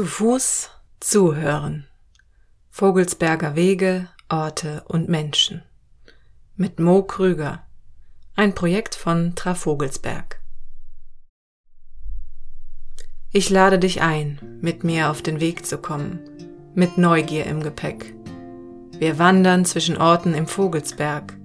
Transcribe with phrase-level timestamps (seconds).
[0.00, 0.70] Zu Fuß
[1.00, 1.86] zuhören.
[2.70, 5.62] Vogelsberger Wege, Orte und Menschen.
[6.56, 7.66] Mit Mo Krüger.
[8.34, 10.40] Ein Projekt von Trafogelsberg.
[13.30, 16.18] Ich lade dich ein, mit mir auf den Weg zu kommen,
[16.74, 18.14] mit Neugier im Gepäck.
[18.98, 21.36] Wir wandern zwischen Orten im Vogelsberg,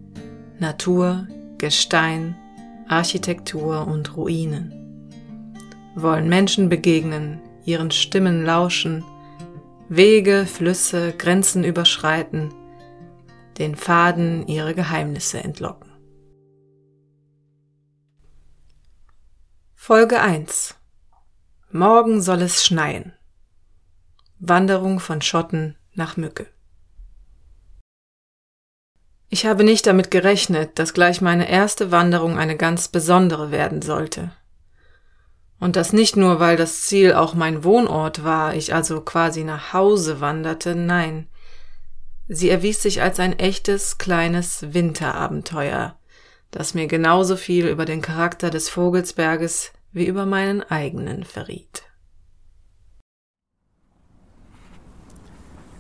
[0.60, 1.28] Natur,
[1.58, 2.38] Gestein,
[2.88, 5.12] Architektur und Ruinen.
[5.96, 9.04] Wollen Menschen begegnen, ihren Stimmen lauschen,
[9.90, 12.54] Wege, Flüsse, Grenzen überschreiten,
[13.58, 15.92] den Faden ihre Geheimnisse entlocken.
[19.74, 20.76] Folge 1
[21.72, 23.14] Morgen soll es schneien.
[24.40, 26.48] Wanderung von Schotten nach Mücke.
[29.30, 34.32] Ich habe nicht damit gerechnet, dass gleich meine erste Wanderung eine ganz besondere werden sollte.
[35.66, 39.74] Und das nicht nur, weil das Ziel auch mein Wohnort war, ich also quasi nach
[39.74, 41.26] Hause wanderte, nein.
[42.28, 45.98] Sie erwies sich als ein echtes kleines Winterabenteuer,
[46.52, 51.82] das mir genauso viel über den Charakter des Vogelsberges wie über meinen eigenen verriet.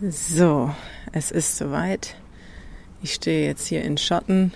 [0.02, 0.73] So,
[1.11, 2.16] es ist soweit.
[3.03, 4.52] Ich stehe jetzt hier in Schotten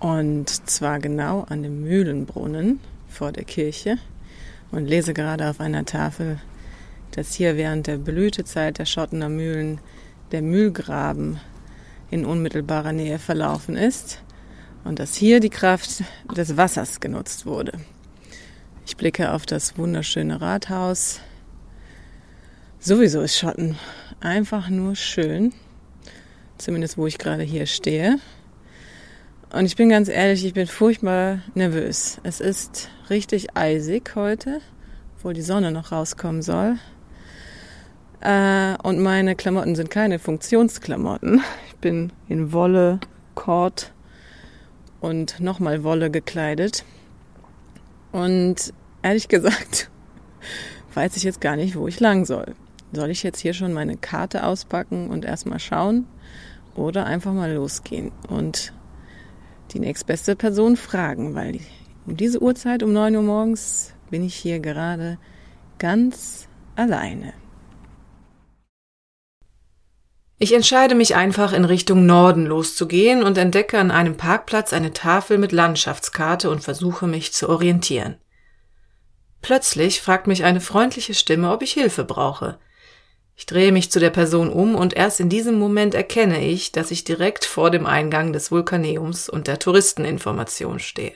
[0.00, 2.80] und zwar genau an dem Mühlenbrunnen
[3.16, 3.96] vor der Kirche
[4.70, 6.38] und lese gerade auf einer Tafel,
[7.12, 9.80] dass hier während der Blütezeit der Schottener Mühlen
[10.32, 11.40] der Mühlgraben
[12.10, 14.22] in unmittelbarer Nähe verlaufen ist
[14.84, 16.04] und dass hier die Kraft
[16.36, 17.72] des Wassers genutzt wurde.
[18.86, 21.20] Ich blicke auf das wunderschöne Rathaus.
[22.78, 23.76] Sowieso ist Schotten
[24.20, 25.52] einfach nur schön,
[26.58, 28.18] zumindest wo ich gerade hier stehe.
[29.52, 32.20] Und ich bin ganz ehrlich, ich bin furchtbar nervös.
[32.24, 34.60] Es ist richtig eisig heute,
[35.16, 36.78] obwohl die Sonne noch rauskommen soll.
[38.20, 41.42] Äh, und meine Klamotten sind keine Funktionsklamotten.
[41.68, 42.98] Ich bin in Wolle,
[43.36, 43.92] Kord
[45.00, 46.84] und nochmal Wolle gekleidet.
[48.10, 49.90] Und ehrlich gesagt,
[50.94, 52.56] weiß ich jetzt gar nicht, wo ich lang soll.
[52.92, 56.06] Soll ich jetzt hier schon meine Karte auspacken und erstmal schauen?
[56.74, 58.72] Oder einfach mal losgehen und
[59.76, 61.60] die nächstbeste Person fragen, weil
[62.06, 65.18] um diese Uhrzeit, um 9 Uhr morgens, bin ich hier gerade
[65.78, 67.34] ganz alleine.
[70.38, 75.36] Ich entscheide mich einfach in Richtung Norden loszugehen und entdecke an einem Parkplatz eine Tafel
[75.36, 78.16] mit Landschaftskarte und versuche mich zu orientieren.
[79.42, 82.58] Plötzlich fragt mich eine freundliche Stimme, ob ich Hilfe brauche.
[83.36, 86.90] Ich drehe mich zu der Person um und erst in diesem Moment erkenne ich, dass
[86.90, 91.12] ich direkt vor dem Eingang des Vulkaneums und der Touristeninformation stehe.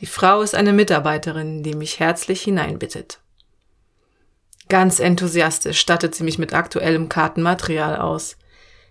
[0.00, 3.20] Die Frau ist eine Mitarbeiterin, die mich herzlich hineinbittet.
[4.68, 8.36] Ganz enthusiastisch stattet sie mich mit aktuellem Kartenmaterial aus.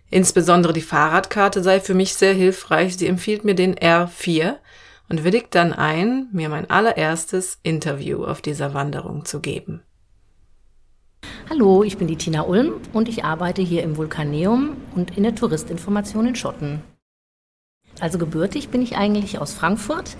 [0.09, 2.97] Insbesondere die Fahrradkarte sei für mich sehr hilfreich.
[2.97, 4.55] Sie empfiehlt mir den R4
[5.09, 9.83] und willigt dann ein, mir mein allererstes Interview auf dieser Wanderung zu geben.
[11.49, 15.35] Hallo, ich bin die Tina Ulm und ich arbeite hier im Vulkaneum und in der
[15.35, 16.81] Touristinformation in Schotten.
[18.01, 20.17] Also gebürtig bin ich eigentlich aus Frankfurt,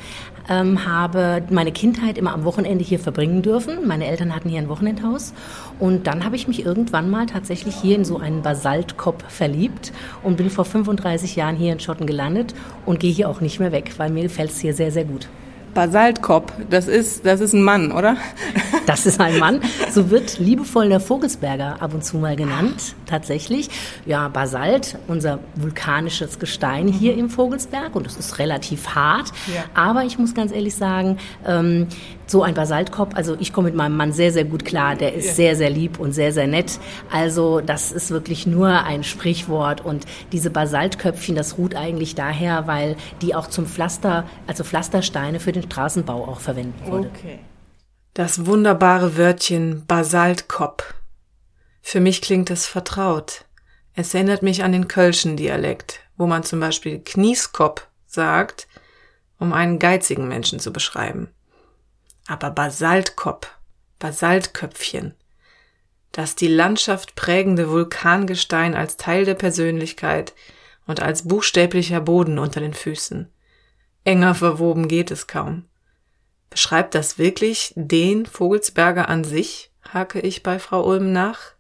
[0.48, 3.86] ähm, habe meine Kindheit immer am Wochenende hier verbringen dürfen.
[3.86, 5.34] Meine Eltern hatten hier ein Wochenendhaus
[5.80, 9.92] und dann habe ich mich irgendwann mal tatsächlich hier in so einen Basaltkopf verliebt
[10.24, 12.54] und bin vor 35 Jahren hier in Schotten gelandet
[12.86, 15.28] und gehe hier auch nicht mehr weg, weil mir gefällt es hier sehr, sehr gut.
[15.76, 18.18] Basaltkopf, das ist, das ist ein Mann, oder?
[18.86, 19.62] Das ist ein Mann.
[19.92, 23.68] So wird liebevoll der Vogelsberger ab und zu mal genannt, tatsächlich.
[24.06, 29.32] Ja, Basalt, unser vulkanisches Gestein hier im Vogelsberg und es ist relativ hart.
[29.48, 29.64] Ja.
[29.74, 31.18] Aber ich muss ganz ehrlich sagen,
[31.48, 31.88] ähm,
[32.28, 34.96] so ein Basaltkopf, also ich komme mit meinem Mann sehr, sehr gut klar.
[34.96, 35.34] Der ist ja.
[35.34, 36.80] sehr, sehr lieb und sehr, sehr nett.
[37.12, 39.84] Also das ist wirklich nur ein Sprichwort.
[39.84, 45.52] Und diese Basaltköpfchen, das ruht eigentlich daher, weil die auch zum Pflaster, also Pflastersteine für
[45.52, 47.10] den Straßenbau auch verwenden wurde.
[47.16, 47.40] Okay.
[48.14, 50.94] Das wunderbare Wörtchen Basaltkopf.
[51.82, 53.46] Für mich klingt es vertraut.
[53.94, 58.68] Es erinnert mich an den Kölschen Dialekt, wo man zum Beispiel Knieskop sagt,
[59.38, 61.30] um einen geizigen Menschen zu beschreiben.
[62.28, 63.50] Aber Basaltkopf,
[64.00, 65.14] Basaltköpfchen,
[66.12, 70.34] das die Landschaft prägende Vulkangestein als Teil der Persönlichkeit
[70.88, 73.30] und als buchstäblicher Boden unter den Füßen.
[74.06, 75.66] Enger verwoben geht es kaum.
[76.50, 79.72] Beschreibt das wirklich den Vogelsberger an sich?
[79.94, 81.55] hake ich bei Frau Ulm nach.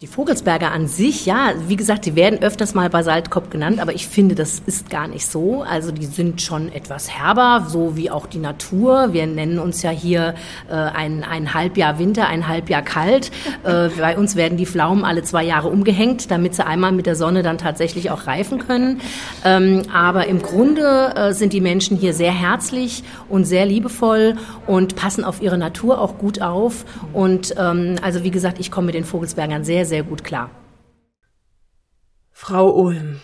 [0.00, 4.06] Die Vogelsberger an sich, ja, wie gesagt, die werden öfters mal Basaltkopf genannt, aber ich
[4.06, 5.62] finde, das ist gar nicht so.
[5.62, 9.12] Also die sind schon etwas herber, so wie auch die Natur.
[9.12, 10.36] Wir nennen uns ja hier
[10.70, 13.32] äh, ein, ein Halbjahr Winter, ein Halbjahr kalt.
[13.64, 17.16] Äh, bei uns werden die Pflaumen alle zwei Jahre umgehängt, damit sie einmal mit der
[17.16, 19.00] Sonne dann tatsächlich auch reifen können.
[19.44, 24.36] Ähm, aber im Grunde äh, sind die Menschen hier sehr herzlich und sehr liebevoll
[24.68, 26.84] und passen auf ihre Natur auch gut auf.
[27.12, 30.50] Und ähm, also wie gesagt, ich komme mit den Vogelsbergern sehr, sehr gut klar.
[32.30, 33.20] Frau Ulm.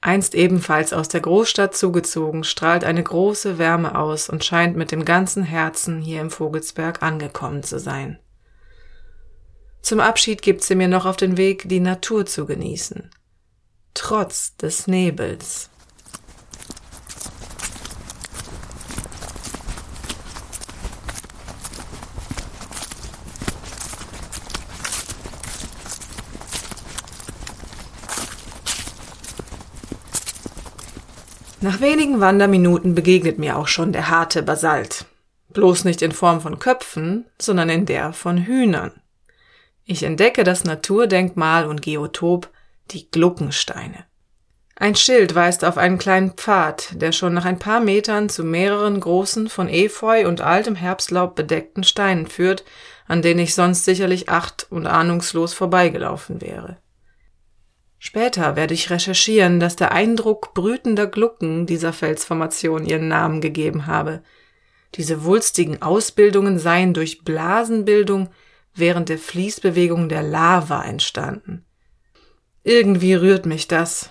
[0.00, 5.04] Einst ebenfalls aus der Großstadt zugezogen, strahlt eine große Wärme aus und scheint mit dem
[5.04, 8.18] ganzen Herzen hier im Vogelsberg angekommen zu sein.
[9.82, 13.10] Zum Abschied gibt sie mir noch auf den Weg, die Natur zu genießen.
[13.94, 15.70] Trotz des Nebels.
[31.60, 35.06] Nach wenigen Wanderminuten begegnet mir auch schon der harte Basalt.
[35.52, 38.92] Bloß nicht in Form von Köpfen, sondern in der von Hühnern.
[39.84, 42.48] Ich entdecke das Naturdenkmal und Geotop,
[42.92, 44.04] die Gluckensteine.
[44.76, 49.00] Ein Schild weist auf einen kleinen Pfad, der schon nach ein paar Metern zu mehreren
[49.00, 52.64] großen, von Efeu und altem Herbstlaub bedeckten Steinen führt,
[53.08, 56.76] an denen ich sonst sicherlich acht und ahnungslos vorbeigelaufen wäre.
[57.98, 64.22] Später werde ich recherchieren, dass der Eindruck brütender Glucken dieser Felsformation ihren Namen gegeben habe.
[64.94, 68.28] Diese wulstigen Ausbildungen seien durch Blasenbildung
[68.74, 71.64] während der Fließbewegung der Lava entstanden.
[72.62, 74.10] Irgendwie rührt mich das.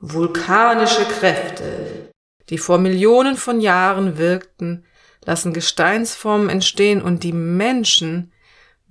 [0.00, 2.10] Vulkanische Kräfte,
[2.48, 4.84] die vor Millionen von Jahren wirkten,
[5.24, 8.31] lassen Gesteinsformen entstehen und die Menschen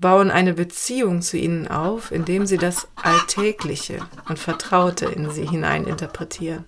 [0.01, 5.85] bauen eine Beziehung zu ihnen auf, indem sie das Alltägliche und Vertraute in sie hinein
[5.85, 6.65] interpretieren.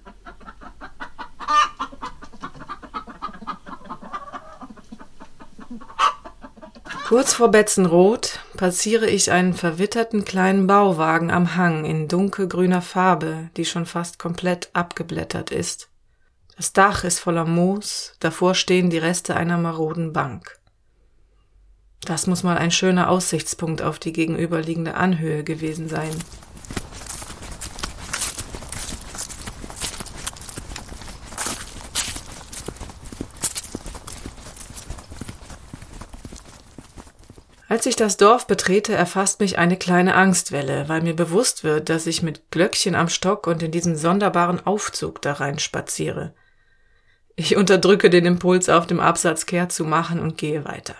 [7.08, 13.66] Kurz vor Betzenroth passiere ich einen verwitterten kleinen Bauwagen am Hang in dunkelgrüner Farbe, die
[13.66, 15.90] schon fast komplett abgeblättert ist.
[16.56, 20.60] Das Dach ist voller Moos, davor stehen die Reste einer maroden Bank.
[22.06, 26.12] Das muss mal ein schöner Aussichtspunkt auf die gegenüberliegende Anhöhe gewesen sein.
[37.70, 42.06] Als ich das Dorf betrete, erfasst mich eine kleine Angstwelle, weil mir bewusst wird, dass
[42.06, 46.36] ich mit Glöckchen am Stock und in diesem sonderbaren Aufzug da rein spaziere.
[47.36, 50.94] Ich unterdrücke den Impuls, auf dem Absatz kehrt zu machen und gehe weiter.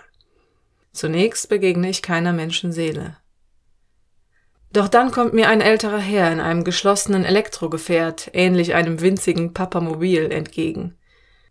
[0.94, 3.16] Zunächst begegne ich keiner Menschenseele.
[4.72, 10.30] Doch dann kommt mir ein älterer Herr in einem geschlossenen Elektrogefährt, ähnlich einem winzigen Papamobil,
[10.30, 10.96] entgegen.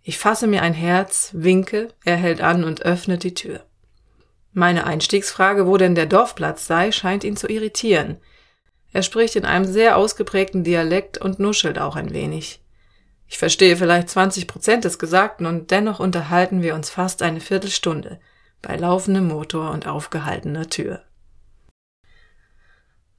[0.01, 3.65] Ich fasse mir ein Herz, winke, er hält an und öffnet die Tür.
[4.53, 8.17] Meine Einstiegsfrage, wo denn der Dorfplatz sei, scheint ihn zu irritieren.
[8.93, 12.61] Er spricht in einem sehr ausgeprägten Dialekt und nuschelt auch ein wenig.
[13.27, 18.21] Ich verstehe vielleicht 20 Prozent des Gesagten und dennoch unterhalten wir uns fast eine Viertelstunde–
[18.63, 21.03] bei laufendem Motor und aufgehaltener Tür.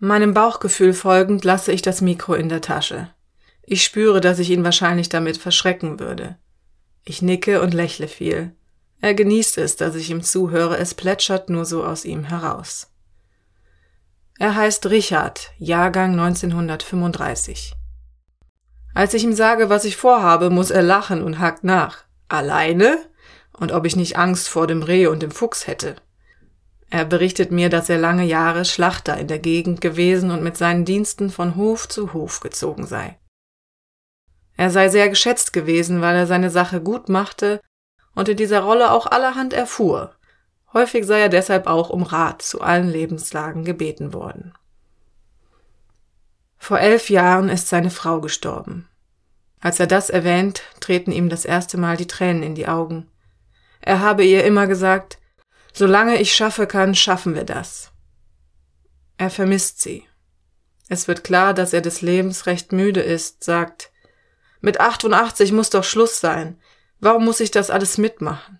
[0.00, 3.10] Meinem Bauchgefühl folgend lasse ich das Mikro in der Tasche.
[3.62, 6.36] Ich spüre, dass ich ihn wahrscheinlich damit verschrecken würde.
[7.04, 8.56] Ich nicke und lächle viel.
[9.00, 12.90] Er genießt es, dass ich ihm zuhöre, es plätschert nur so aus ihm heraus.
[14.38, 17.74] Er heißt Richard, Jahrgang 1935.
[18.94, 22.04] Als ich ihm sage, was ich vorhabe, muss er lachen und hakt nach.
[22.28, 22.98] Alleine?
[23.58, 25.96] Und ob ich nicht Angst vor dem Reh und dem Fuchs hätte.
[26.90, 30.84] Er berichtet mir, dass er lange Jahre Schlachter in der Gegend gewesen und mit seinen
[30.84, 33.18] Diensten von Hof zu Hof gezogen sei.
[34.56, 37.60] Er sei sehr geschätzt gewesen, weil er seine Sache gut machte
[38.14, 40.14] und in dieser Rolle auch allerhand erfuhr.
[40.72, 44.54] Häufig sei er deshalb auch um Rat zu allen Lebenslagen gebeten worden.
[46.58, 48.88] Vor elf Jahren ist seine Frau gestorben.
[49.60, 53.10] Als er das erwähnt, treten ihm das erste Mal die Tränen in die Augen.
[53.86, 55.18] Er habe ihr immer gesagt,
[55.74, 57.92] solange ich schaffe kann, schaffen wir das.
[59.18, 60.04] Er vermisst sie.
[60.88, 63.92] Es wird klar, dass er des Lebens recht müde ist, sagt,
[64.62, 66.58] mit 88 muss doch Schluss sein.
[66.98, 68.58] Warum muss ich das alles mitmachen?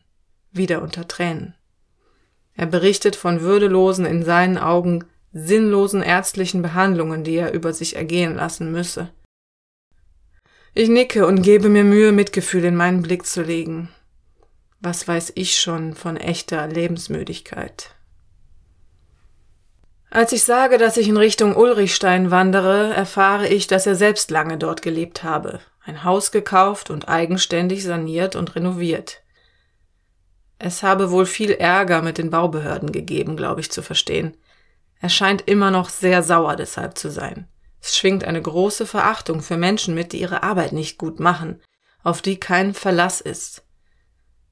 [0.52, 1.54] Wieder unter Tränen.
[2.52, 8.34] Er berichtet von würdelosen, in seinen Augen sinnlosen ärztlichen Behandlungen, die er über sich ergehen
[8.34, 9.10] lassen müsse.
[10.74, 13.88] Ich nicke und gebe mir Mühe, Mitgefühl in meinen Blick zu legen.
[14.84, 17.94] Was weiß ich schon von echter Lebensmüdigkeit?
[20.10, 24.58] Als ich sage, dass ich in Richtung Ulrichstein wandere, erfahre ich, dass er selbst lange
[24.58, 29.22] dort gelebt habe, ein Haus gekauft und eigenständig saniert und renoviert.
[30.58, 34.36] Es habe wohl viel Ärger mit den Baubehörden gegeben, glaube ich zu verstehen.
[35.00, 37.48] Er scheint immer noch sehr sauer deshalb zu sein.
[37.80, 41.62] Es schwingt eine große Verachtung für Menschen mit, die ihre Arbeit nicht gut machen,
[42.02, 43.63] auf die kein Verlass ist.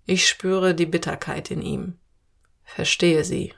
[0.04, 1.98] Ich spüre die Bitterkeit in ihm.
[2.64, 3.54] Verstehe sie.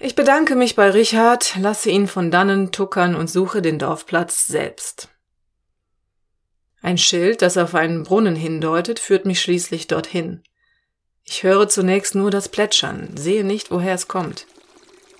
[0.00, 5.08] Ich bedanke mich bei Richard, lasse ihn von dannen tuckern und suche den Dorfplatz selbst.
[6.80, 10.42] Ein Schild, das auf einen Brunnen hindeutet, führt mich schließlich dorthin.
[11.24, 14.46] Ich höre zunächst nur das Plätschern, sehe nicht, woher es kommt.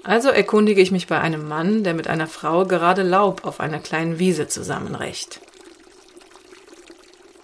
[0.05, 3.81] Also erkundige ich mich bei einem Mann, der mit einer Frau gerade Laub auf einer
[3.81, 5.41] kleinen Wiese zusammenrecht.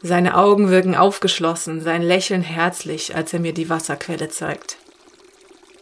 [0.06, 4.76] Seine Augen wirken aufgeschlossen, sein Lächeln herzlich, als er mir die Wasserquelle zeigt.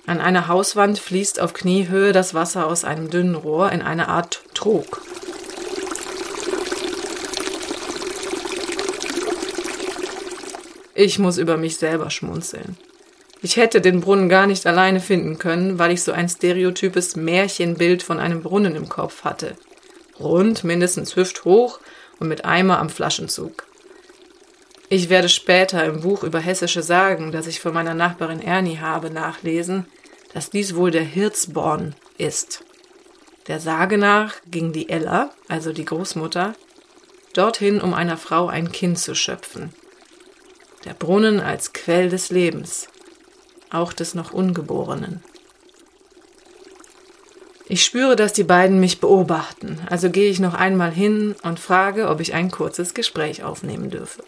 [0.07, 4.45] An einer Hauswand fließt auf Kniehöhe das Wasser aus einem dünnen Rohr in eine Art
[4.55, 5.03] Trog.
[10.95, 12.77] Ich muss über mich selber schmunzeln.
[13.41, 18.05] Ich hätte den Brunnen gar nicht alleine finden können, weil ich so ein stereotypes Märchenbild
[18.05, 19.57] von einem Brunnen im Kopf hatte.
[20.21, 21.81] Rund, mindestens hüfthoch
[22.21, 23.67] und mit Eimer am Flaschenzug.
[24.95, 29.09] Ich werde später im Buch über hessische Sagen, das ich von meiner Nachbarin Ernie habe,
[29.09, 29.87] nachlesen,
[30.35, 32.63] dass dies wohl der Hirzborn ist.
[33.49, 36.53] Der Sage nach ging die Ella, also die Großmutter,
[37.33, 39.73] dorthin, um einer Frau ein Kind zu schöpfen.
[40.85, 42.89] Der Brunnen als Quell des Lebens,
[43.71, 45.25] auch des noch Ungeborenen.
[47.67, 52.11] Ich spüre, dass die beiden mich beobachten, also gehe ich noch einmal hin und frage,
[52.11, 54.23] ob ich ein kurzes Gespräch aufnehmen dürfe.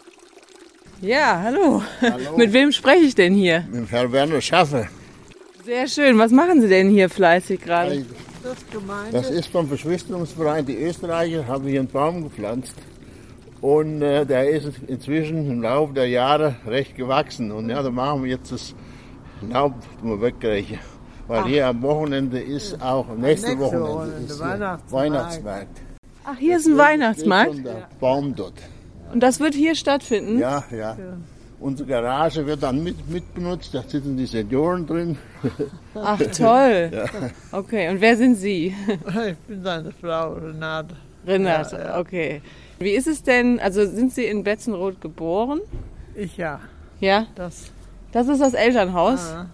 [1.05, 1.83] Ja, hallo.
[2.01, 2.35] Hallo.
[2.35, 3.63] Mit wem spreche ich denn hier?
[3.71, 4.87] Mit Herrn Werner Schaffer.
[5.63, 6.17] Sehr schön.
[6.17, 8.03] Was machen Sie denn hier fleißig gerade?
[9.11, 12.73] Das ist vom Verschwisterungsverein Die Österreicher, haben hier einen Baum gepflanzt.
[13.61, 17.51] Und äh, der ist inzwischen im Laufe der Jahre recht gewachsen.
[17.51, 18.73] Und ja, da machen wir jetzt das
[19.47, 20.79] Laub mal wegkriegen.
[21.27, 24.91] Weil hier am Wochenende ist auch, nächste, Nächste Wochenende, Wochenende, ist Weihnachtsmarkt.
[24.91, 25.81] Weihnachtsmarkt.
[26.23, 27.63] Ach, hier ist ein Weihnachtsmarkt.
[27.63, 28.59] der Baum dort.
[29.11, 30.39] Und das wird hier stattfinden?
[30.39, 30.97] Ja, ja.
[31.59, 35.17] Unsere Garage wird dann mit, mit benutzt, da sitzen die Senioren drin.
[35.95, 36.91] Ach, toll.
[37.51, 38.75] Okay, und wer sind Sie?
[39.29, 40.95] Ich bin seine Frau, Renate.
[41.25, 41.99] Renate, Ja, ja.
[41.99, 42.41] okay.
[42.79, 45.61] Wie ist es denn, also sind Sie in Betzenroth geboren?
[46.13, 46.59] Ich ja.
[46.99, 47.27] Ja?
[47.35, 47.71] Das.
[48.11, 49.31] Das ist das Elternhaus?
[49.33, 49.45] Ah.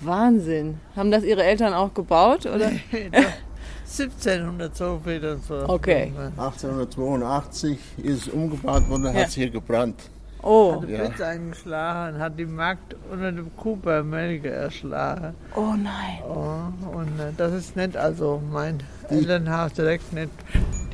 [0.00, 0.78] Wahnsinn.
[0.94, 2.46] Haben das Ihre Eltern auch gebaut?
[2.46, 2.70] Oder?
[3.10, 3.24] das
[3.88, 5.64] 1700 so viel und so.
[5.68, 6.12] Okay.
[6.36, 9.12] 1882 ist es umgebaut worden, Ja.
[9.14, 10.10] hat es hier gebrannt.
[10.42, 11.04] Oh, Hat die Ja.
[11.06, 15.34] Blitz eingeschlagen, hat die Magd unter dem Cooper Melke erschlagen.
[15.56, 16.20] oh nein.
[16.28, 18.78] Oh, und äh, das ist nicht, also mein
[19.08, 20.30] Elternhaus direkt nicht.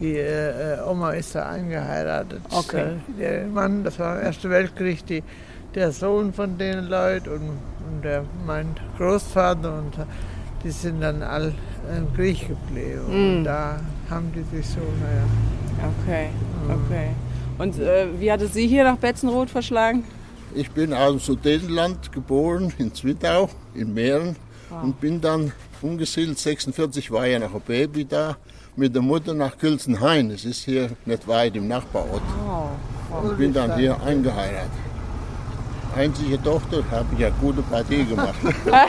[0.01, 2.41] Die äh, äh, Oma ist da eingeheiratet.
[2.51, 2.93] Okay.
[3.19, 5.23] Äh, Der Mann, das war im Ersten Weltkrieg, die,
[5.75, 7.41] der Sohn von den Leuten und,
[7.93, 10.07] und der, mein Großvater und äh,
[10.65, 11.53] die sind dann all
[11.97, 13.03] im Krieg geblieben.
[13.09, 13.39] Mm.
[13.39, 15.25] Und da haben die sich so, naja.
[16.03, 16.29] Okay,
[16.69, 17.09] okay.
[17.59, 20.05] Und äh, wie hat es Sie hier nach Betzenroth verschlagen?
[20.55, 24.37] Ich bin aus dem Sudetenland geboren, in Zwittau, in Mähren.
[24.83, 28.37] Und bin dann umgesiedelt, 46 war ja noch ein Baby da,
[28.77, 30.31] mit der Mutter nach Külsenhain.
[30.31, 32.23] Das ist hier nicht weit im Nachbarort.
[33.23, 34.71] Und bin dann hier eingeheiratet.
[35.97, 38.35] Einzige Tochter, habe ich ja gute Partie gemacht.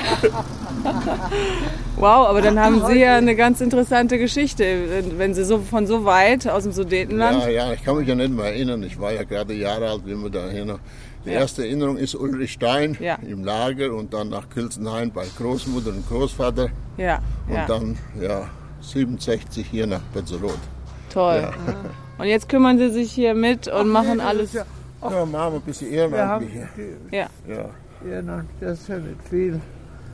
[1.98, 4.64] Wow, aber dann haben Sie ja eine ganz interessante Geschichte,
[5.18, 7.44] wenn- Sie so von so weit aus dem Sudetenland.
[7.44, 8.84] Ja, ja, ich kann mich ja nicht mehr erinnern.
[8.84, 10.80] Ich war ja gerade Jahre alt, wie wir da hier noch.
[11.26, 13.18] Die erste Erinnerung ist Ulrich Stein Ja.
[13.28, 16.68] im Lager und dann nach Külsenhain bei Großmutter und Großvater.
[16.98, 17.66] Ja, Und ja.
[17.66, 18.48] dann, ja,
[18.82, 20.60] 67 hier nach Betzeroth.
[21.12, 21.40] toll.
[21.42, 21.52] Ja.
[22.18, 24.56] Und jetzt kümmern Sie sich hier mit und machen alles.
[25.12, 27.20] Ja, Ja, machen wir ein bisschen wir haben, ehrenamtlich hier.
[27.20, 28.20] Ja, Ja.
[28.22, 29.62] ja, das ist ja nicht viel.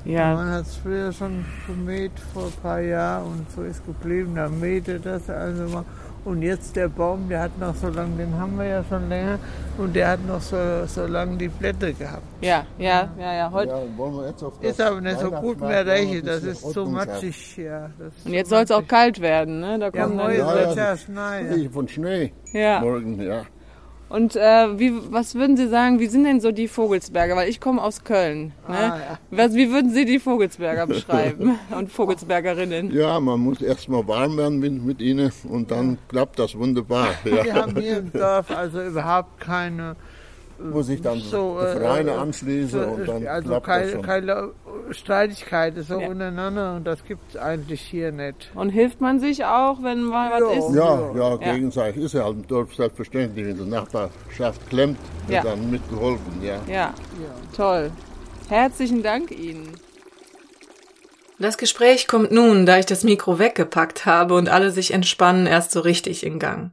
[0.05, 0.35] ja.
[0.35, 4.33] Man hat es früher schon gemäht vor ein paar Jahren und so ist geblieben.
[4.35, 5.85] Da mäht er das also mal.
[6.23, 9.39] Und jetzt der Baum, der hat noch so lange, den haben wir ja schon länger,
[9.79, 10.55] und der hat noch so,
[10.85, 12.21] so lange die Blätter gehabt.
[12.41, 13.51] Ja, ja, ja, ja.
[13.51, 13.71] Heute.
[13.71, 17.11] Ja, Ist aber nicht so gut mehr reiche, das ist so Ordnung schaffen.
[17.13, 17.57] matschig.
[17.57, 19.79] Ja, das ist Und so jetzt soll es auch kalt werden, ne?
[19.79, 20.91] Da Ja, kommen morgen Ja, wird ja.
[20.91, 21.59] ja schneien.
[21.59, 22.81] Ich von Schnee ja.
[22.81, 23.41] morgen, ja.
[24.11, 27.35] Und äh, wie, was würden Sie sagen, wie sind denn so die Vogelsberger?
[27.37, 28.51] Weil ich komme aus Köln.
[28.67, 28.75] Ne?
[28.77, 29.19] Ah, ja.
[29.29, 32.91] was, wie würden Sie die Vogelsberger beschreiben und Vogelsbergerinnen?
[32.93, 37.07] Ja, man muss erst mal warm werden mit, mit ihnen und dann klappt das wunderbar.
[37.23, 37.55] Wir Ja.
[37.61, 39.95] haben hier im Dorf also überhaupt keine
[40.63, 43.91] wo sich dann so, äh, Vereine äh, anschließen so, und dann also klappt das keine,
[43.91, 44.01] schon.
[44.01, 44.51] keine
[44.91, 46.07] Streitigkeiten so Ja.
[46.07, 48.51] untereinander und das gibt es eigentlich hier nicht.
[48.55, 50.57] Und hilft man sich auch, wenn mal was Ja.
[50.57, 50.75] ist?
[50.75, 51.53] Ja, ja, Ja.
[51.53, 53.45] gegenseitig ist ja halt im Dorf selbstverständlich.
[53.45, 55.51] Wenn die Nachbarschaft klemmt, wird Ja.
[55.51, 56.59] dann mitgeholfen, ja.
[56.67, 56.93] Ja,
[57.55, 57.91] toll.
[58.49, 59.69] Herzlichen Dank Ihnen.
[61.39, 65.71] Das Gespräch kommt nun, da ich das Mikro weggepackt habe und alle sich entspannen, erst
[65.71, 66.71] so richtig in Gang.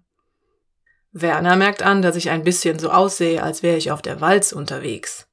[1.13, 4.53] Werner merkt an, dass ich ein bisschen so aussehe, als wäre ich auf der Walz
[4.53, 5.27] unterwegs.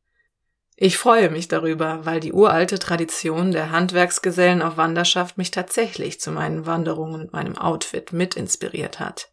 [0.78, 6.32] Ich freue mich darüber, weil die uralte Tradition der Handwerksgesellen auf Wanderschaft mich tatsächlich zu
[6.32, 9.32] meinen Wanderungen und meinem Outfit mit inspiriert hat.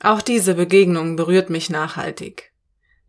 [0.00, 2.52] Auch diese Begegnung berührt mich nachhaltig.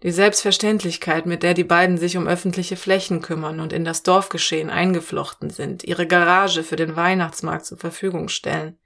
[0.04, 4.70] Die Selbstverständlichkeit, mit der die beiden sich um öffentliche Flächen kümmern und in das Dorfgeschehen
[4.70, 8.78] eingeflochten sind, ihre Garage für den Weihnachtsmarkt zur Verfügung stellen.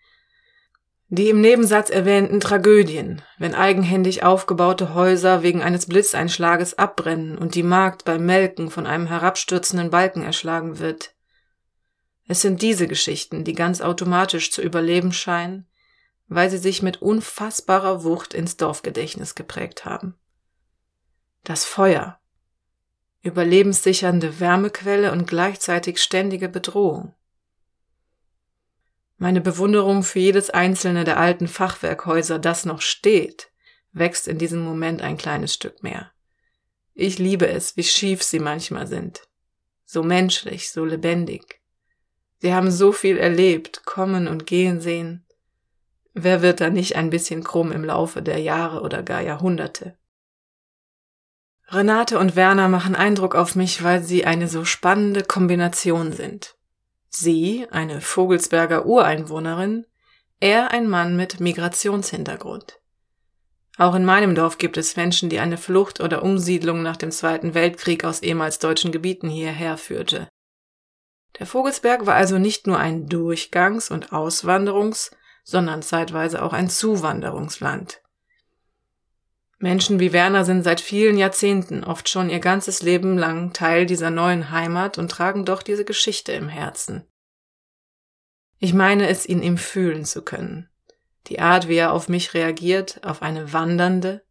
[1.14, 7.64] Die im Nebensatz erwähnten Tragödien, wenn eigenhändig aufgebaute Häuser wegen eines Blitzeinschlages abbrennen und die
[7.64, 11.14] Magd beim Melken von einem herabstürzenden Balken erschlagen wird.
[12.30, 15.68] Es sind diese Geschichten, die ganz automatisch zu überleben scheinen,
[16.30, 20.16] weil sie sich mit unfassbarer Wucht ins Dorfgedächtnis geprägt haben.
[21.44, 22.22] Das Feuer.
[23.22, 27.14] Überlebenssichernde Wärmequelle und gleichzeitig ständige Bedrohung.
[29.22, 33.52] Meine Bewunderung für jedes einzelne der alten Fachwerkhäuser, das noch steht,
[33.92, 36.12] wächst in diesem Moment ein kleines Stück mehr.
[36.96, 39.22] Ich liebe es, wie schief sie manchmal sind.
[39.86, 41.62] So menschlich, so lebendig.
[42.40, 45.24] Sie haben so viel erlebt, kommen und gehen sehen.
[46.16, 50.00] Wer wird da nicht ein bisschen krumm im Laufe der Jahre oder gar Jahrhunderte?
[51.68, 56.56] Renate und Werner machen Eindruck auf mich, weil sie eine so spannende Kombination sind.
[57.14, 59.86] Sie, eine Vogelsberger Ureinwohnerin,
[60.40, 62.80] er ein Mann mit Migrationshintergrund.
[63.78, 67.54] Auch in meinem Dorf gibt es Menschen, die eine Flucht oder Umsiedlung nach dem Zweiten
[67.54, 70.28] Weltkrieg aus ehemals deutschen Gebieten hierher führte.
[71.40, 75.12] Der Vogelsberg war also nicht nur ein Durchgangs- und Auswanderungs-,
[75.44, 78.01] sondern zeitweise auch ein Zuwanderungsland.
[79.62, 84.10] Menschen wie Werner sind seit vielen Jahrzehnten, oft schon ihr ganzes Leben lang Teil dieser
[84.10, 87.06] neuen Heimat und tragen doch diese Geschichte im Herzen.
[88.58, 90.68] Ich meine es, ihn ihm fühlen zu können.
[91.28, 94.24] Die Art, wie er auf mich reagiert, auf eine wandernde,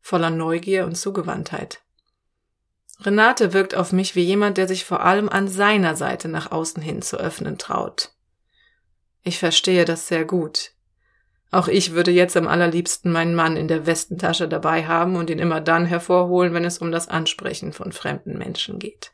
[0.00, 1.82] voller Neugier und Zugewandtheit.
[3.00, 6.82] Renate wirkt auf mich wie jemand, der sich vor allem an seiner Seite nach außen
[6.82, 8.12] hin zu öffnen traut.
[9.22, 10.72] Ich verstehe das sehr gut.
[11.50, 15.40] Auch ich würde jetzt am allerliebsten meinen Mann in der Westentasche dabei haben und ihn
[15.40, 19.12] immer dann hervorholen, wenn es um das Ansprechen von fremden Menschen geht.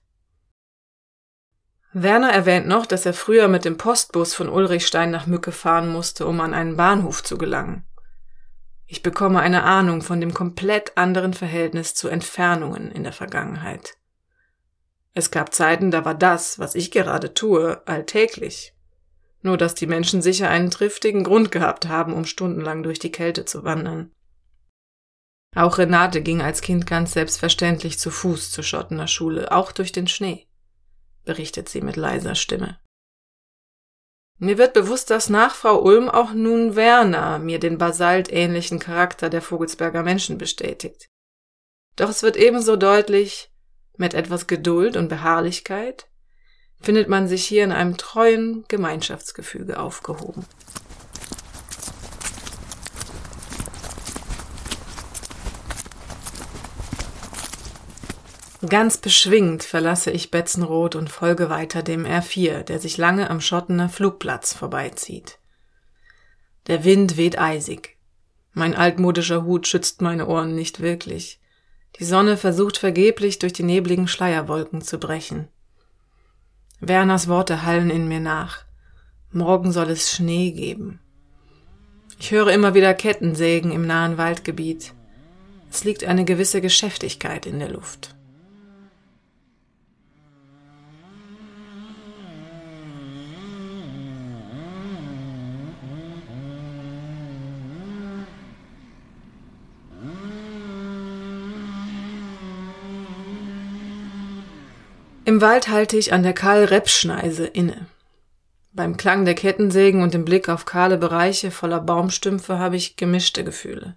[1.95, 6.27] Werner erwähnt noch, dass er früher mit dem Postbus von Ulrichstein nach Mücke fahren musste,
[6.27, 7.87] um an einen Bahnhof zu gelangen.
[8.85, 13.95] Ich bekomme eine Ahnung von dem komplett anderen Verhältnis zu Entfernungen in der Vergangenheit.
[15.15, 18.76] Es gab Zeiten, da war das, was ich gerade tue, alltäglich.
[19.47, 23.45] Nur dass die Menschen sicher einen triftigen Grund gehabt haben, um stundenlang durch die Kälte
[23.45, 24.11] zu wandern.
[25.55, 30.09] Auch Renate ging als Kind ganz selbstverständlich zu Fuß zur Schottener Schule, auch durch den
[30.09, 30.49] Schnee,
[31.25, 32.81] berichtet sie mit leiser Stimme.
[34.41, 39.43] Mir wird bewusst, dass nach Frau Ulm auch nun Werner mir den basaltähnlichen Charakter der
[39.43, 41.07] Vogelsberger Menschen bestätigt.
[41.95, 43.53] Doch es wird ebenso deutlich,
[43.97, 46.09] mit etwas Geduld und Beharrlichkeit
[46.81, 50.45] findet man sich hier in einem treuen Gemeinschaftsgefüge aufgehoben.
[58.69, 63.89] Ganz beschwingt verlasse ich Betzenroth und folge weiter dem R4, der sich lange am Schottener
[63.89, 65.39] Flugplatz vorbeizieht.
[66.67, 67.97] Der Wind weht eisig.
[68.53, 71.41] Mein altmodischer Hut schützt meine Ohren nicht wirklich.
[71.99, 75.49] Die Sonne versucht vergeblich durch die nebligen Schleierwolken zu brechen.
[76.81, 78.65] Werners Worte hallen in mir nach.
[79.33, 81.01] Morgen soll es Schnee geben.
[82.19, 84.95] Ich höre immer wieder Kettensägen im nahen Waldgebiet.
[85.71, 88.16] Es liegt eine gewisse Geschäftigkeit in der Luft.
[105.27, 107.89] Im Wald halte ich an der Karl-Repp-Schneise inne.
[108.73, 113.43] Beim Klang der Kettensägen und dem Blick auf kahle Bereiche voller Baumstümpfe habe ich gemischte
[113.43, 113.97] Gefühle.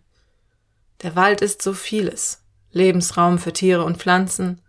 [1.04, 2.44] Der Wald ist so vieles.
[2.72, 4.62] Lebensraum für Tiere und Pflanzen,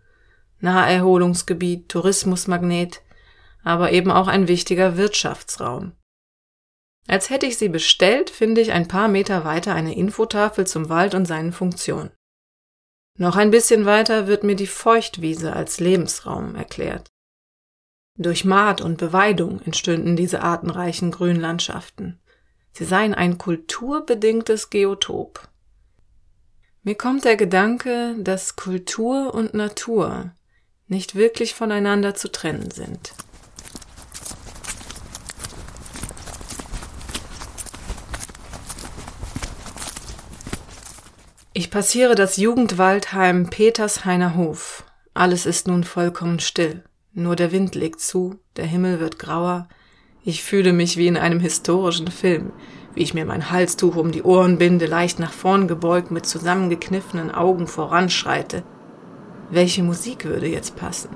[0.59, 3.01] Naherholungsgebiet, Tourismusmagnet,
[3.63, 5.93] aber eben auch ein wichtiger Wirtschaftsraum.
[7.07, 11.15] Als hätte ich sie bestellt, finde ich ein paar Meter weiter eine Infotafel zum Wald
[11.15, 12.11] und seinen Funktionen.
[13.17, 17.07] Noch ein bisschen weiter wird mir die Feuchtwiese als Lebensraum erklärt.
[18.17, 22.19] Durch Maat und Beweidung entstünden diese artenreichen Grünlandschaften.
[22.73, 25.47] Sie seien ein kulturbedingtes Geotop.
[26.83, 30.31] Mir kommt der Gedanke, dass Kultur und Natur
[30.87, 33.13] nicht wirklich voneinander zu trennen sind.
[41.53, 44.85] Ich passiere das Jugendwaldheim Petershainer Hof.
[45.13, 46.81] Alles ist nun vollkommen still.
[47.13, 49.67] Nur der Wind legt zu, der Himmel wird grauer.
[50.23, 52.53] Ich fühle mich wie in einem historischen Film,
[52.93, 57.31] wie ich mir mein Halstuch um die Ohren binde, leicht nach vorn gebeugt, mit zusammengekniffenen
[57.31, 58.63] Augen voranschreite.
[59.49, 61.09] Welche Musik würde jetzt passen?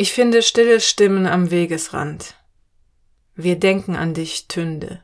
[0.00, 2.36] Ich finde stille Stimmen am Wegesrand.
[3.34, 5.00] Wir denken an dich, Tünde.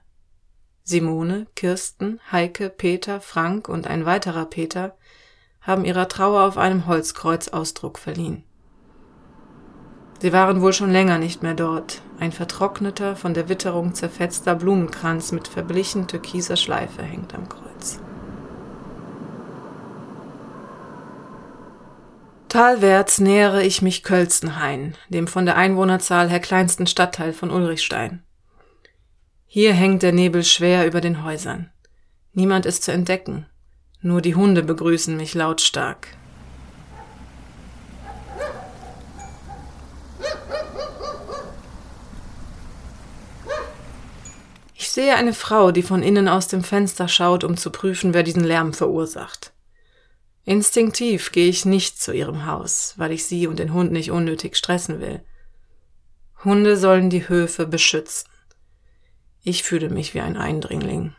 [0.84, 4.96] Simone, Kirsten, Heike, Peter, Frank und ein weiterer Peter
[5.60, 8.44] haben ihrer Trauer auf einem Holzkreuz Ausdruck verliehen.
[10.20, 15.32] Sie waren wohl schon länger nicht mehr dort, ein vertrockneter, von der Witterung zerfetzter Blumenkranz
[15.32, 17.98] mit verblichen türkiser Schleife hängt am Kreuz.
[22.54, 28.22] Talwärts nähere ich mich Kölzenhain, dem von der Einwohnerzahl her kleinsten Stadtteil von Ulrichstein.
[29.44, 31.72] Hier hängt der Nebel schwer über den Häusern.
[32.32, 33.46] Niemand ist zu entdecken.
[34.02, 36.06] Nur die Hunde begrüßen mich lautstark.
[44.76, 48.22] Ich sehe eine Frau, die von innen aus dem Fenster schaut, um zu prüfen, wer
[48.22, 49.53] diesen Lärm verursacht.
[50.44, 54.56] Instinktiv gehe ich nicht zu ihrem Haus, weil ich sie und den Hund nicht unnötig
[54.56, 55.22] stressen will.
[56.44, 58.28] Hunde sollen die Höfe beschützen.
[59.42, 61.14] Ich fühle mich wie ein Eindringling.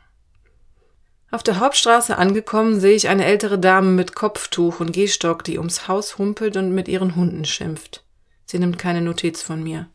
[1.32, 5.88] Auf der Hauptstraße angekommen, sehe ich eine ältere Dame mit Kopftuch und Gehstock, die ums
[5.88, 8.04] Haus humpelt und mit ihren Hunden schimpft.
[8.46, 9.90] Sie nimmt keine Notiz von mir.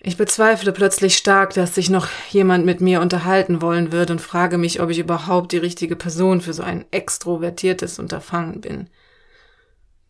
[0.00, 4.56] Ich bezweifle plötzlich stark, dass sich noch jemand mit mir unterhalten wollen wird und frage
[4.56, 8.88] mich, ob ich überhaupt die richtige Person für so ein extrovertiertes Unterfangen bin.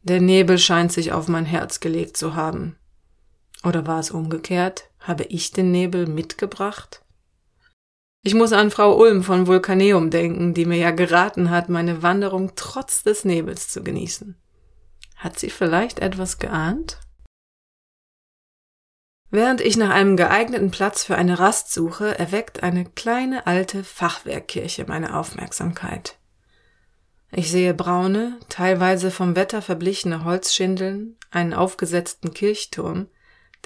[0.03, 2.77] Der Nebel scheint sich auf mein Herz gelegt zu haben.
[3.65, 4.91] Oder war es umgekehrt?
[5.01, 7.03] Habe ich den Nebel mitgebracht?
[8.23, 12.53] Ich muss an Frau Ulm von Vulkaneum denken, die mir ja geraten hat, meine Wanderung
[12.57, 14.37] trotz des Nebels zu genießen.
[15.17, 17.01] Hat sie vielleicht etwas geahnt?
[19.31, 24.87] Während ich nach einem geeigneten Platz für eine Rast suche, erweckt eine kleine alte Fachwerkkirche
[24.87, 26.17] meine Aufmerksamkeit.
[27.31, 33.09] Ich sehe braune, teilweise vom Wetter verblichene Holzschindeln, einen aufgesetzten Kirchturm,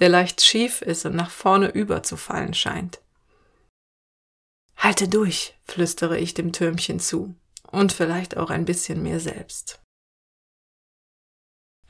[0.01, 3.01] der leicht schief ist und nach vorne überzufallen scheint.
[4.77, 7.37] Halte durch, flüstere ich dem Türmchen zu,
[7.70, 9.82] und vielleicht auch ein bisschen mir selbst.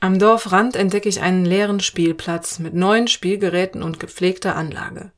[0.03, 5.13] Am Dorfrand entdecke ich einen leeren Spielplatz mit neuen Spielgeräten und gepflegter Anlage.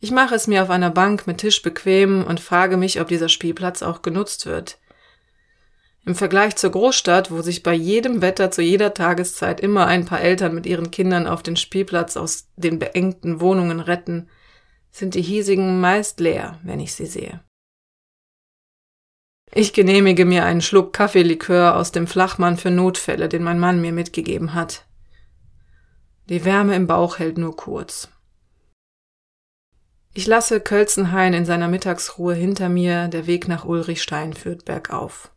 [0.00, 3.28] Ich mache es mir auf einer Bank mit Tisch bequem und frage mich, ob dieser
[3.28, 4.78] Spielplatz auch genutzt wird.
[6.06, 10.22] Im Vergleich zur Großstadt, wo sich bei jedem Wetter zu jeder Tageszeit immer ein paar
[10.22, 14.30] Eltern mit ihren Kindern auf den Spielplatz aus den beengten Wohnungen retten,
[14.90, 17.42] sind die hiesigen meist leer, wenn ich sie sehe.
[19.52, 23.92] Ich genehmige mir einen Schluck Kaffeelikör aus dem Flachmann für Notfälle, den mein Mann mir
[23.92, 24.86] mitgegeben hat.
[26.28, 28.08] Die Wärme im Bauch hält nur kurz.
[30.14, 35.32] Ich lasse Kölzenhain in seiner Mittagsruhe hinter mir, der Weg nach Ulrichstein führt bergauf.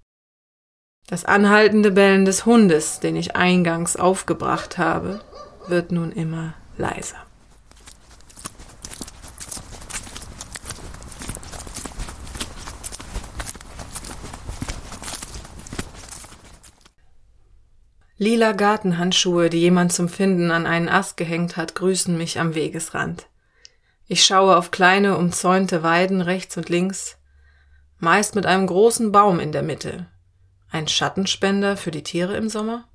[1.08, 5.22] Das anhaltende Bellen des Hundes, den ich eingangs aufgebracht habe,
[5.68, 7.26] wird nun immer leiser.
[18.18, 23.28] Lila Gartenhandschuhe, die jemand zum Finden an einen Ast gehängt hat, grüßen mich am Wegesrand.
[24.08, 27.18] Ich schaue auf kleine, umzäunte Weiden rechts und links,
[27.98, 30.06] meist mit einem großen Baum in der Mitte.
[30.70, 32.88] Ein Schattenspender für die Tiere im Sommer?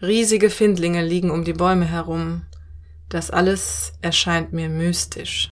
[0.00, 2.42] Riesige Findlinge liegen um die Bäume herum.
[3.08, 5.51] Das alles erscheint mir mystisch.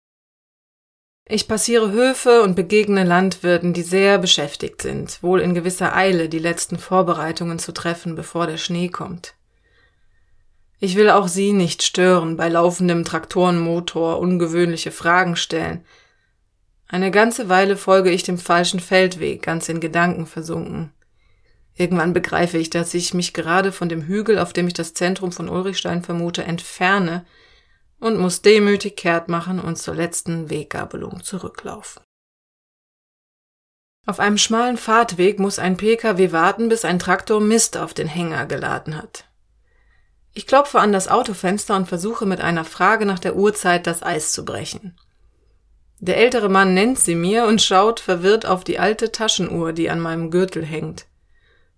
[1.34, 6.38] Ich passiere Höfe und begegne Landwirten, die sehr beschäftigt sind, wohl in gewisser Eile die
[6.38, 9.34] letzten Vorbereitungen zu treffen, bevor der Schnee kommt.
[10.78, 15.84] Ich will auch Sie nicht stören, bei laufendem Traktorenmotor ungewöhnliche Fragen stellen.
[16.88, 20.92] Eine ganze Weile folge ich dem falschen Feldweg, ganz in Gedanken versunken.
[21.74, 25.32] Irgendwann begreife ich, dass ich mich gerade von dem Hügel, auf dem ich das Zentrum
[25.32, 27.26] von Ulrichstein vermute, entferne
[28.04, 32.04] und muss demütig kehrt machen und zur letzten Weggabelung zurücklaufen.
[34.06, 38.46] Auf einem schmalen Fahrtweg muss ein Pkw warten, bis ein Traktor Mist auf den Hänger
[38.46, 39.26] geladen hat.
[40.34, 44.34] Ich klopfe an das Autofenster und versuche mit einer Frage nach der Uhrzeit das Eis
[44.34, 45.00] zu brechen.
[46.00, 50.02] Der ältere Mann nennt sie mir und schaut verwirrt auf die alte Taschenuhr, die an
[50.02, 51.06] meinem Gürtel hängt.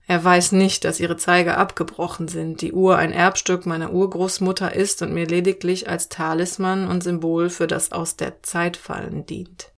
[0.08, 5.02] Er weiß nicht, dass ihre Zeiger abgebrochen sind, die Uhr ein Erbstück meiner Urgroßmutter ist
[5.02, 9.74] und mir lediglich als Talisman und Symbol für das aus der Zeit fallen dient.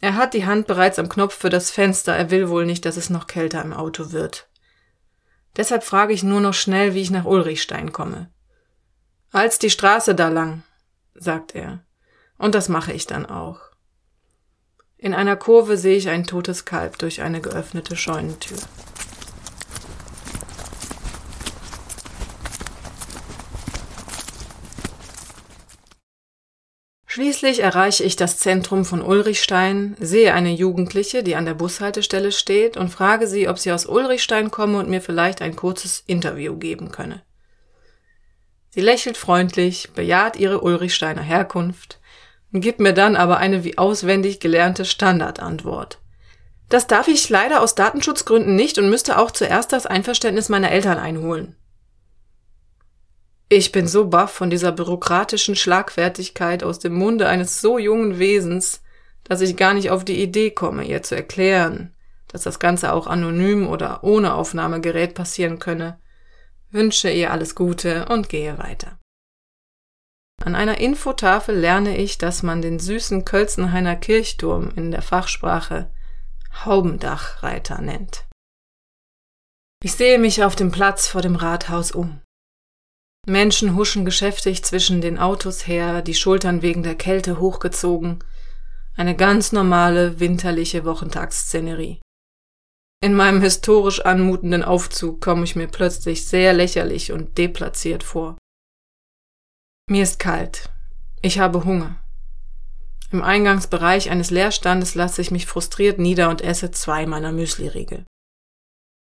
[0.00, 2.96] Er hat die Hand bereits am Knopf für das Fenster, er will wohl nicht, dass
[2.96, 4.48] es noch kälter im Auto wird.
[5.56, 8.30] Deshalb frage ich nur noch schnell, wie ich nach Ulrichstein komme.
[9.32, 10.62] Als die Straße da lang,
[11.14, 11.84] sagt er.
[12.36, 13.60] Und das mache ich dann auch.
[15.00, 18.58] In einer Kurve sehe ich ein totes Kalb durch eine geöffnete Scheunentür.
[27.06, 32.76] Schließlich erreiche ich das Zentrum von Ulrichstein, sehe eine Jugendliche, die an der Bushaltestelle steht,
[32.76, 36.90] und frage sie, ob sie aus Ulrichstein komme und mir vielleicht ein kurzes Interview geben
[36.90, 37.22] könne.
[38.70, 41.97] Sie lächelt freundlich, bejaht ihre Ulrichsteiner Herkunft
[42.52, 46.00] gibt mir dann aber eine wie auswendig gelernte Standardantwort.
[46.68, 50.98] Das darf ich leider aus Datenschutzgründen nicht und müsste auch zuerst das Einverständnis meiner Eltern
[50.98, 51.56] einholen.
[53.50, 58.82] Ich bin so baff von dieser bürokratischen Schlagfertigkeit aus dem Munde eines so jungen Wesens,
[59.24, 61.94] dass ich gar nicht auf die Idee komme, ihr zu erklären,
[62.28, 65.98] dass das Ganze auch anonym oder ohne Aufnahmegerät passieren könne,
[66.70, 68.97] wünsche ihr alles Gute und gehe weiter.
[70.44, 75.90] An einer Infotafel lerne ich, dass man den süßen Kölzenhainer Kirchturm in der Fachsprache
[76.64, 78.26] Haubendachreiter nennt.
[79.82, 82.20] Ich sehe mich auf dem Platz vor dem Rathaus um.
[83.26, 88.24] Menschen huschen geschäftig zwischen den Autos her, die Schultern wegen der Kälte hochgezogen.
[88.96, 92.00] Eine ganz normale winterliche Wochentagsszenerie.
[93.00, 98.36] In meinem historisch anmutenden Aufzug komme ich mir plötzlich sehr lächerlich und deplatziert vor.
[99.90, 100.68] Mir ist kalt.
[101.22, 101.96] Ich habe Hunger.
[103.10, 108.04] Im Eingangsbereich eines Leerstandes lasse ich mich frustriert nieder und esse zwei meiner Müsliriegel.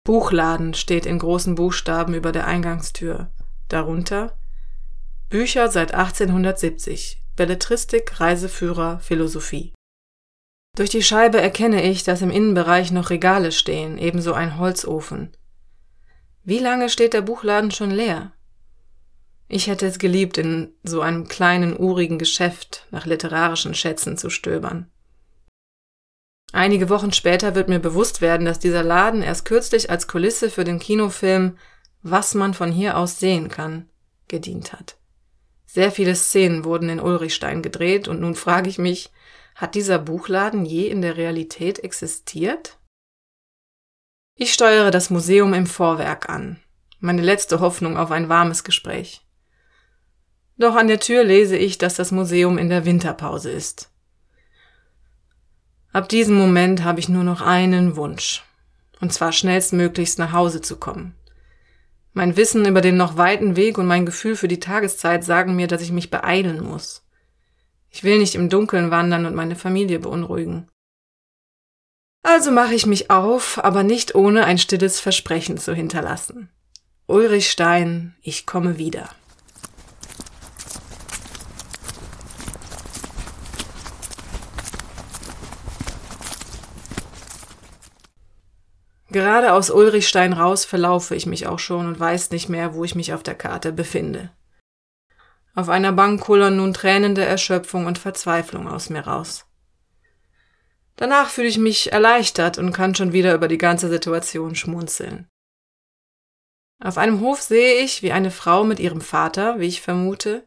[0.05, 3.29] Buchladen steht in großen Buchstaben über der Eingangstür.
[3.67, 4.37] Darunter
[5.27, 9.73] Bücher seit 1870, Belletristik, Reiseführer, Philosophie.
[10.77, 15.35] Durch die Scheibe erkenne ich, dass im Innenbereich noch Regale stehen, ebenso ein Holzofen.
[16.45, 18.31] Wie lange steht der Buchladen schon leer?
[19.47, 24.91] Ich hätte es geliebt, in so einem kleinen, urigen Geschäft nach literarischen Schätzen zu stöbern.
[26.53, 30.63] Einige Wochen später wird mir bewusst werden, dass dieser Laden erst kürzlich als Kulisse für
[30.63, 31.57] den Kinofilm
[32.01, 33.89] was man von hier aus sehen kann,
[34.27, 34.97] gedient hat.
[35.65, 39.11] Sehr viele Szenen wurden in Ulrichstein gedreht und nun frage ich mich,
[39.55, 42.77] hat dieser Buchladen je in der Realität existiert?
[44.35, 46.61] Ich steuere das Museum im Vorwerk an,
[46.99, 49.26] meine letzte Hoffnung auf ein warmes Gespräch.
[50.57, 53.91] Doch an der Tür lese ich, dass das Museum in der Winterpause ist.
[55.93, 58.43] Ab diesem Moment habe ich nur noch einen Wunsch,
[58.99, 61.15] und zwar schnellstmöglichst nach Hause zu kommen.
[62.13, 65.67] Mein Wissen über den noch weiten Weg und mein Gefühl für die Tageszeit sagen mir,
[65.67, 67.03] dass ich mich beeilen muss.
[67.89, 70.67] Ich will nicht im Dunkeln wandern und meine Familie beunruhigen.
[72.23, 76.49] Also mache ich mich auf, aber nicht ohne ein stilles Versprechen zu hinterlassen.
[77.05, 79.09] Ulrich Stein, ich komme wieder.
[89.09, 92.95] Gerade aus Ulrichstein raus verlaufe ich mich auch schon und weiß nicht mehr, wo ich
[92.95, 94.31] mich auf der Karte befinde.
[95.55, 99.45] Auf einer Bank kullern nun Tränen der Erschöpfung und Verzweiflung aus mir raus.
[100.97, 105.27] Danach fühle ich mich erleichtert und kann schon wieder über die ganze Situation schmunzeln.
[106.79, 110.45] Auf einem Hof sehe ich, wie eine Frau mit ihrem Vater, wie ich vermute,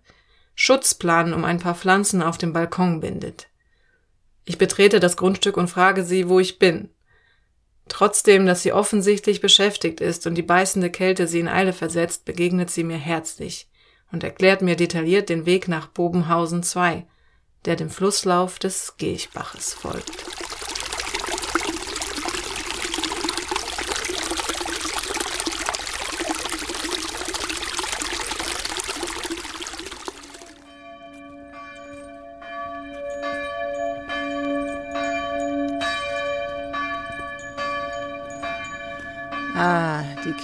[0.55, 3.49] Schutzplan um ein paar Pflanzen auf dem Balkon bindet.
[4.45, 6.91] Ich betrete das Grundstück und frage sie, wo ich bin.
[7.91, 12.71] Trotzdem, dass sie offensichtlich beschäftigt ist und die beißende Kälte sie in Eile versetzt, begegnet
[12.71, 13.69] sie mir herzlich
[14.13, 17.05] und erklärt mir detailliert den Weg nach Bobenhausen II,
[17.65, 20.40] der dem Flusslauf des Gilchbaches folgt.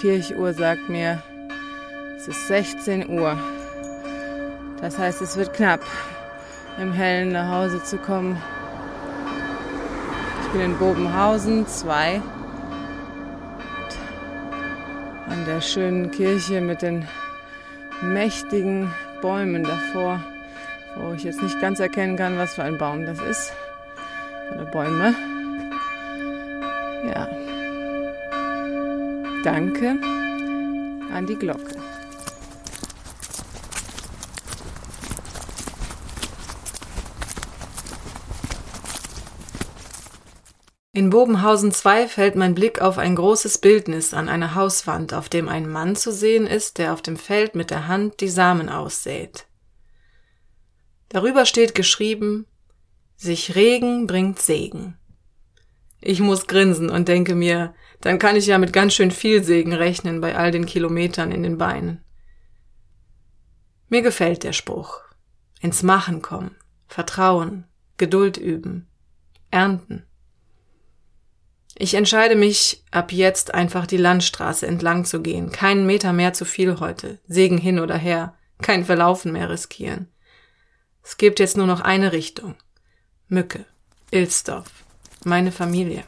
[0.00, 1.22] Kirchuhr sagt mir,
[2.16, 3.38] es ist 16 Uhr.
[4.80, 5.80] Das heißt, es wird knapp,
[6.78, 8.36] im Hellen nach Hause zu kommen.
[10.42, 12.20] Ich bin in Bobenhausen 2
[15.30, 17.08] an der schönen Kirche mit den
[18.02, 20.20] mächtigen Bäumen davor,
[20.96, 23.52] wo ich jetzt nicht ganz erkennen kann, was für ein Baum das ist.
[24.52, 25.35] Oder Bäume.
[29.46, 29.90] Danke
[31.12, 31.76] an die Glocke.
[40.92, 45.48] In Bobenhausen 2 fällt mein Blick auf ein großes Bildnis an einer Hauswand, auf dem
[45.48, 49.46] ein Mann zu sehen ist, der auf dem Feld mit der Hand die Samen aussät.
[51.08, 52.46] Darüber steht geschrieben,
[53.14, 54.98] sich Regen bringt Segen.
[56.00, 59.72] Ich muss grinsen und denke mir, dann kann ich ja mit ganz schön viel Segen
[59.72, 62.04] rechnen bei all den Kilometern in den Beinen.
[63.88, 65.00] Mir gefällt der Spruch.
[65.60, 66.54] Ins Machen kommen,
[66.86, 67.64] Vertrauen,
[67.96, 68.86] Geduld üben,
[69.50, 70.04] ernten.
[71.78, 75.52] Ich entscheide mich, ab jetzt einfach die Landstraße entlang zu gehen.
[75.52, 77.18] Keinen Meter mehr zu viel heute.
[77.26, 78.34] Segen hin oder her.
[78.62, 80.08] Kein Verlaufen mehr riskieren.
[81.02, 82.54] Es gibt jetzt nur noch eine Richtung.
[83.28, 83.66] Mücke.
[84.10, 84.70] Ilsdorf.
[85.24, 86.04] Meine Familie.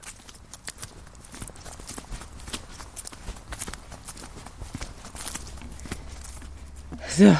[7.18, 7.37] So.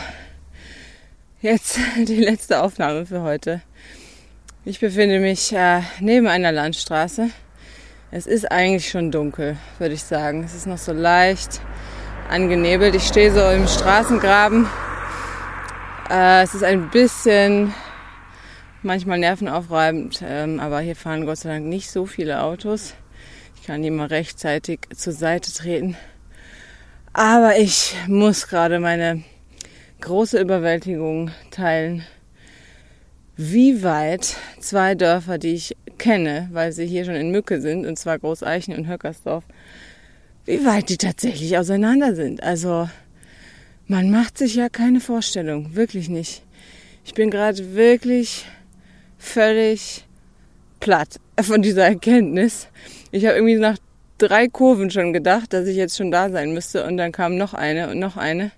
[1.41, 3.63] Jetzt die letzte Aufnahme für heute.
[4.65, 7.31] Ich befinde mich äh, neben einer Landstraße
[8.11, 10.43] es ist eigentlich schon dunkel, würde ich sagen.
[10.43, 11.61] Es ist noch so leicht
[12.31, 12.95] angenebelt.
[12.95, 14.67] Ich stehe so im Straßengraben.
[16.11, 17.75] Äh, es ist ein bisschen
[18.83, 22.95] manchmal nervenaufreibend, ähm, aber hier fahren Gott sei Dank nicht so viele Autos.
[23.61, 25.95] Ich kann die mal rechtzeitig zur Seite treten.
[27.13, 29.23] Aber ich muss gerade meine
[30.01, 32.05] große Überwältigung teilen,
[33.37, 37.99] wie weit zwei Dörfer, die ich kenne, weil sie hier schon in Mücke sind, und
[37.99, 39.45] zwar Großeichen und Höckersdorf,
[40.45, 42.43] wie weit die tatsächlich auseinander sind.
[42.43, 42.89] Also
[43.87, 46.43] man macht sich ja keine Vorstellung, wirklich nicht.
[47.05, 48.45] Ich bin gerade wirklich
[49.19, 50.05] völlig
[50.81, 52.69] platt von dieser Erkenntnis.
[53.11, 53.79] Ich habe irgendwie nach
[54.19, 57.55] drei Kurven schon gedacht, dass ich jetzt schon da sein müsste und dann kam noch
[57.55, 58.51] eine und noch eine.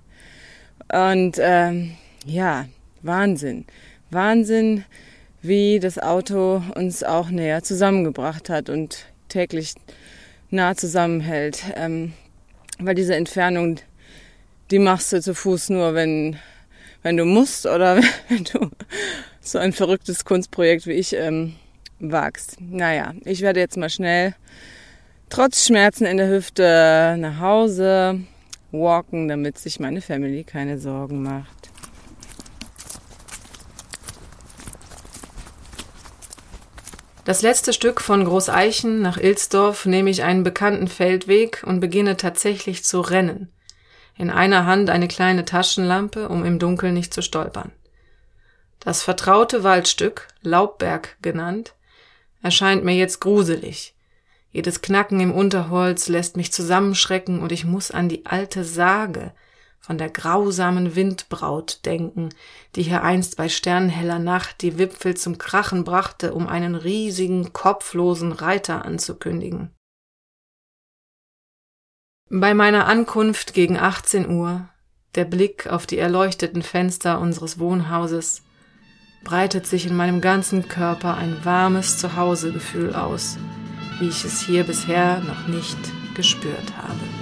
[0.92, 2.66] Und ähm, ja,
[3.02, 3.64] Wahnsinn.
[4.10, 4.84] Wahnsinn,
[5.42, 9.74] wie das Auto uns auch näher zusammengebracht hat und täglich
[10.50, 11.62] nah zusammenhält.
[11.76, 12.12] Ähm,
[12.78, 13.76] weil diese Entfernung,
[14.70, 16.36] die machst du zu Fuß nur, wenn,
[17.02, 18.70] wenn du musst oder wenn du
[19.40, 21.54] so ein verrücktes Kunstprojekt wie ich ähm,
[22.00, 22.56] wagst.
[22.60, 24.34] Naja, ich werde jetzt mal schnell,
[25.28, 28.20] trotz Schmerzen in der Hüfte, nach Hause
[28.72, 31.70] walken, damit sich meine Family keine Sorgen macht.
[37.24, 42.82] Das letzte Stück von Großeichen nach Ilsdorf nehme ich einen bekannten Feldweg und beginne tatsächlich
[42.82, 43.52] zu rennen.
[44.16, 47.72] In einer Hand eine kleine Taschenlampe, um im Dunkeln nicht zu stolpern.
[48.80, 51.74] Das vertraute Waldstück, Laubberg genannt,
[52.42, 53.94] erscheint mir jetzt gruselig.
[54.52, 59.32] Jedes Knacken im Unterholz lässt mich zusammenschrecken und ich muss an die alte Sage,
[59.78, 62.28] von der grausamen Windbraut denken,
[62.76, 68.32] die hier einst bei sternheller Nacht die Wipfel zum Krachen brachte, um einen riesigen, kopflosen
[68.32, 69.70] Reiter anzukündigen.
[72.28, 74.68] Bei meiner Ankunft gegen 18 Uhr,
[75.16, 78.42] der Blick auf die erleuchteten Fenster unseres Wohnhauses,
[79.24, 83.36] breitet sich in meinem ganzen Körper ein warmes Zuhausegefühl aus,
[84.00, 85.78] wie ich es hier bisher noch nicht
[86.14, 87.19] gespürt habe.